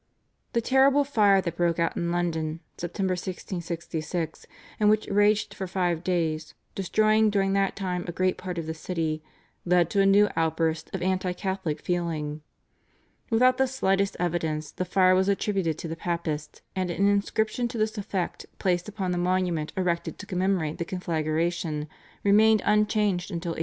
The 0.53 0.61
terrible 0.61 1.03
fire 1.03 1.41
that 1.41 1.55
broke 1.57 1.77
out 1.77 1.95
in 1.95 2.11
London 2.11 2.61
(September 2.75 3.11
1666) 3.11 4.47
and 4.79 4.89
which 4.89 5.07
raged 5.09 5.53
for 5.53 5.67
five 5.67 6.03
days, 6.03 6.55
destroying 6.73 7.29
during 7.29 7.53
that 7.53 7.75
time 7.75 8.05
a 8.07 8.11
great 8.11 8.35
part 8.35 8.57
of 8.57 8.65
the 8.65 8.73
city, 8.73 9.21
led 9.63 9.91
to 9.91 10.01
a 10.01 10.05
new 10.07 10.27
outburst 10.35 10.89
of 10.95 11.03
anti 11.03 11.33
Catholic 11.33 11.79
feeling. 11.83 12.41
Without 13.29 13.59
the 13.59 13.67
slightest 13.67 14.17
evidence 14.19 14.71
the 14.71 14.85
fire 14.85 15.13
was 15.13 15.29
attributed 15.29 15.77
to 15.77 15.87
the 15.87 15.95
Papists, 15.95 16.63
and 16.75 16.89
an 16.89 17.07
inscription 17.07 17.67
to 17.67 17.77
this 17.77 17.95
effect 17.95 18.47
placed 18.57 18.89
upon 18.89 19.11
the 19.11 19.19
monument 19.19 19.71
erected 19.77 20.17
to 20.17 20.25
commemorate 20.25 20.79
the 20.79 20.83
conflagration 20.83 21.87
remained 22.23 22.63
unchanged 22.65 23.29
until 23.29 23.51
1830. 23.51 23.59